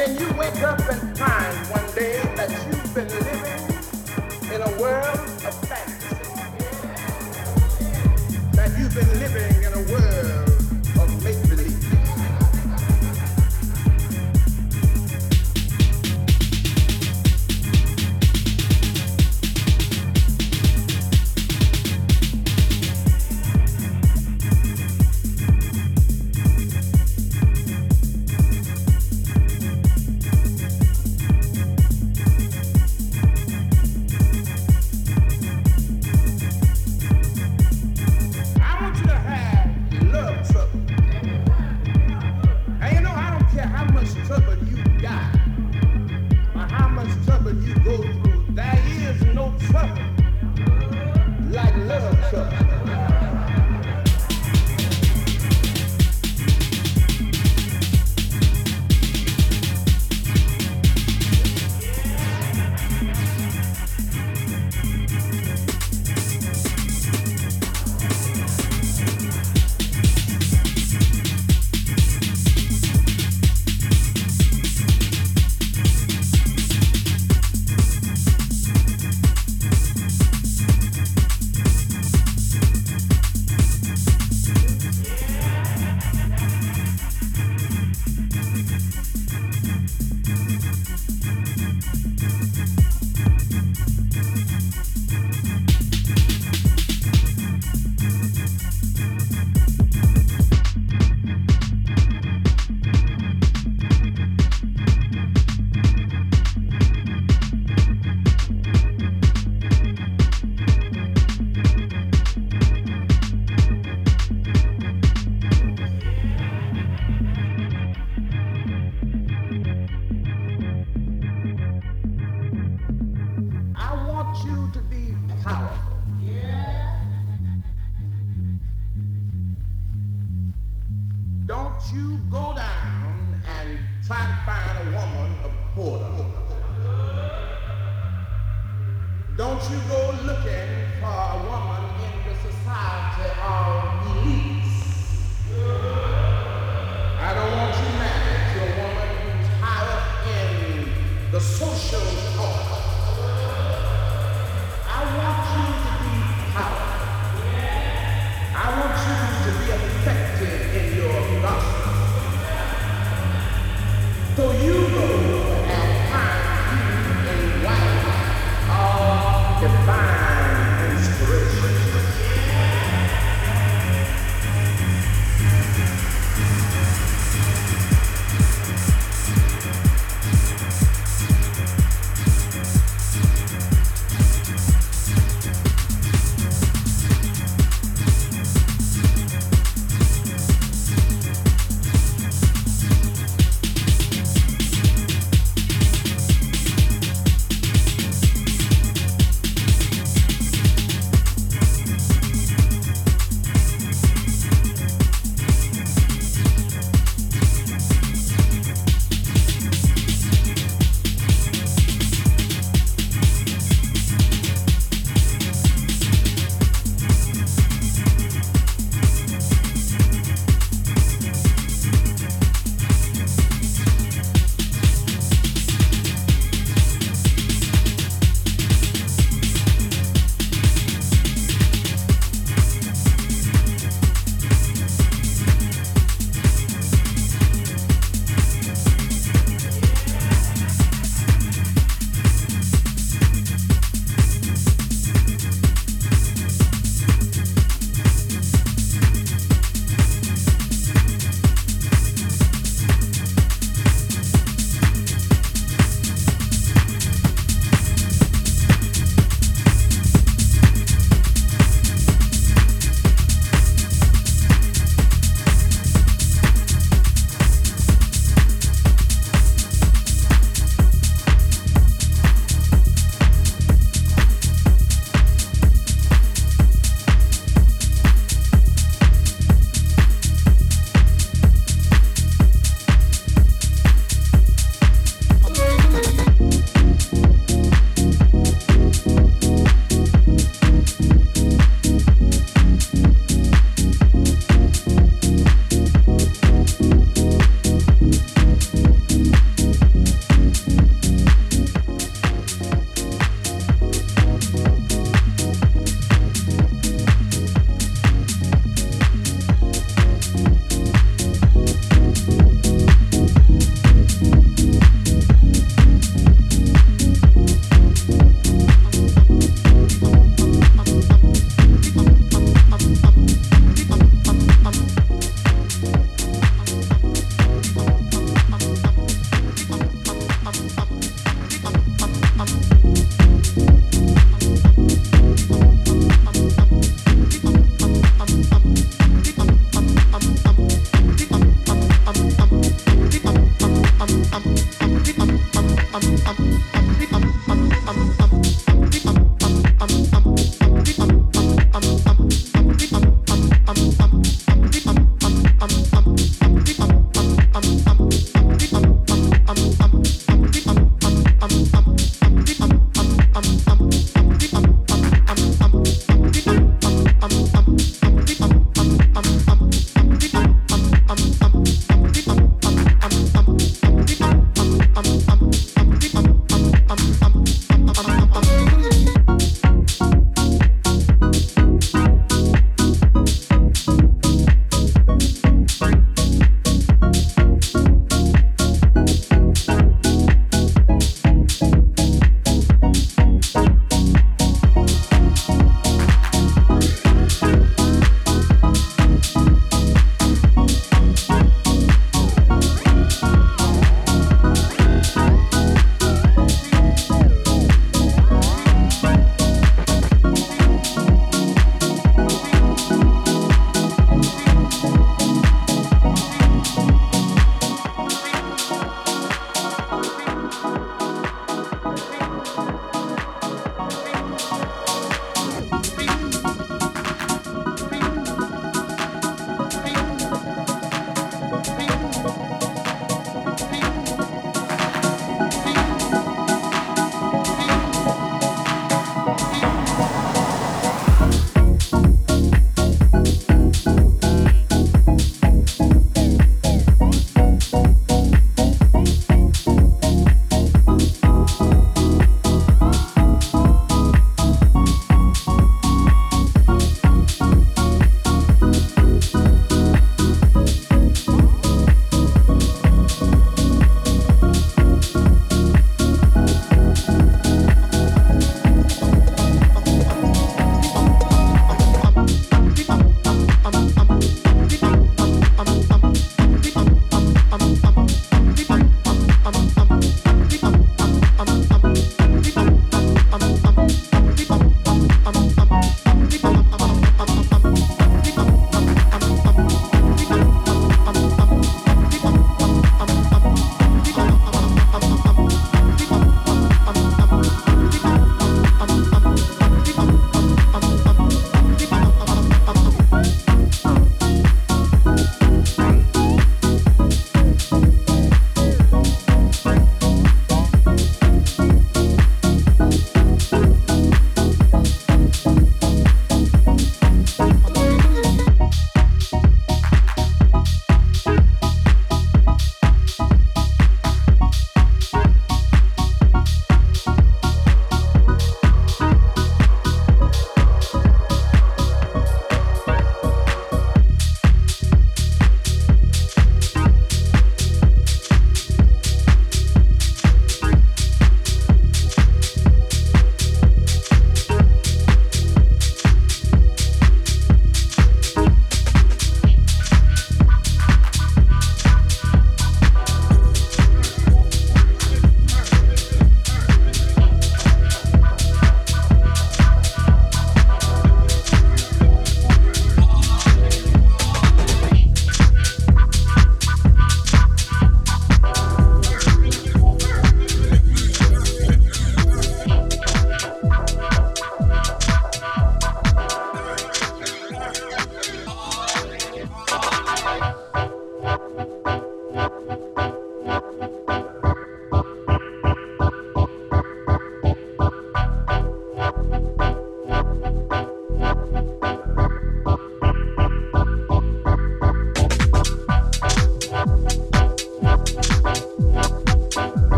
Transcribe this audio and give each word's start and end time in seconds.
then 0.00 0.18
you 0.18 0.32
wake 0.38 0.62
up 0.62 0.80
and 0.88 1.18
find 1.18 1.56
one 1.68 1.94
day 1.94 2.16
that 2.34 2.48
you've 2.66 2.94
been 2.94 3.08
living 3.08 4.54
in 4.54 4.62
a 4.62 4.80
world 4.80 5.20
of 5.44 5.54
fantasy. 5.68 6.16
That 8.52 8.70
you've 8.78 8.94
been 8.94 9.18
living 9.18 9.59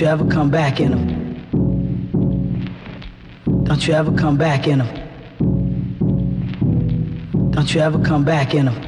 Don't 0.00 0.06
you 0.06 0.12
ever 0.12 0.24
come 0.30 0.50
back 0.50 0.80
in 0.80 0.92
them. 0.92 1.04
Don't 3.64 3.86
you 3.86 3.92
ever 3.92 4.10
come 4.16 4.38
back 4.38 4.66
in 4.66 4.78
them. 4.78 4.88
Don't 7.50 7.74
you 7.74 7.82
ever 7.82 7.98
come 8.02 8.24
back 8.24 8.54
in 8.54 8.64
them. 8.64 8.80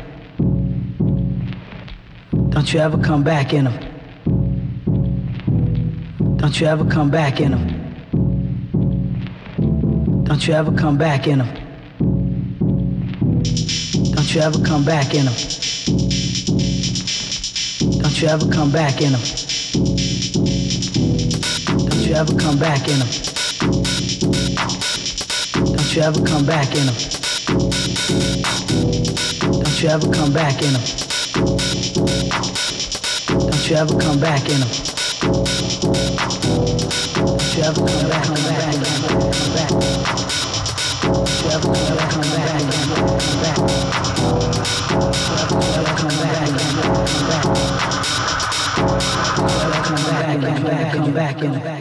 Don't 2.48 2.72
you 2.72 2.80
ever 2.80 2.96
come 2.96 3.22
back 3.22 3.52
in 3.52 3.64
them. 3.64 3.78
Don't 6.38 6.58
you 6.58 6.66
ever 6.66 6.86
come 6.86 7.10
back 7.10 7.40
in 7.42 7.50
them. 7.50 7.68
Don't 10.24 10.48
you 10.48 10.54
ever 10.54 10.72
come 10.72 10.96
back 10.96 11.26
in 11.26 11.40
them. 11.40 11.54
Don't 14.14 14.34
you 14.34 14.40
ever 14.40 14.64
come 14.64 14.82
back 14.86 15.14
in 15.14 15.26
them. 15.26 15.34
Don't 18.00 18.22
you 18.22 18.28
ever 18.28 18.50
come 18.50 18.72
back 18.72 19.02
in 19.02 19.12
them. 19.12 19.51
Don't 22.12 22.28
you 22.28 22.34
ever 22.34 22.44
come 22.44 22.58
back 22.58 22.88
in 22.88 22.98
them. 22.98 23.08
Don't 25.64 25.96
you 25.96 26.02
ever 26.02 26.22
come 26.22 26.44
back 26.44 26.74
in 26.76 26.84
them. 26.84 26.94
Don't 29.62 29.82
you 29.82 29.88
ever 29.88 30.12
come 30.12 30.30
back 30.30 30.60
in 30.60 30.74
them. 30.74 30.82
Don't 33.48 33.70
you 33.70 33.76
ever 33.76 33.98
come 33.98 34.20
back 34.20 34.46
in 34.50 34.60
them. 34.60 34.68
Don't 37.16 37.56
you 37.56 37.62
ever 37.64 37.80
come 37.80 38.10
back, 38.10 38.26
come 38.26 38.42
back, 38.44 38.68
come 38.68 39.54
back. 39.54 39.70
Don't 41.00 41.42
you 41.42 41.50
ever 41.50 41.64
come 41.64 41.86
back, 41.86 41.90
come 42.02 42.92
back, 42.92 43.08
come 43.08 43.42
back. 43.42 43.56
Don't 43.56 43.72
you 45.64 45.80
ever 45.80 45.96
come 45.96 46.28
back, 46.28 46.28
come 46.28 46.76
back, 46.76 46.76
come 46.76 47.22
back. 47.22 47.48
Come 49.82 50.04
back, 50.04 50.40
come 50.42 50.62
back, 50.62 50.92
come 50.92 51.12
back, 51.14 51.40
come 51.40 51.58
back. 51.60 51.71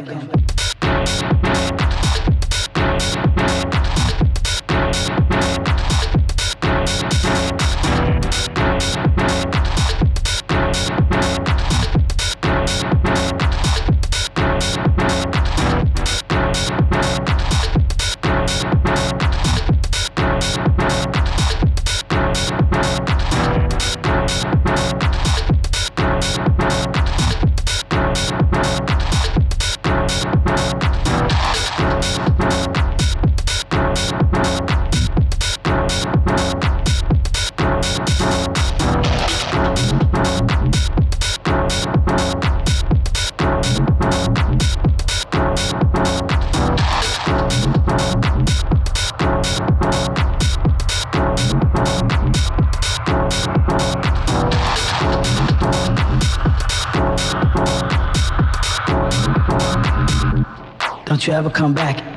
You 61.27 61.33
ever 61.33 61.51
come 61.51 61.75
back, 61.75 62.10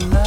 love. 0.00 0.23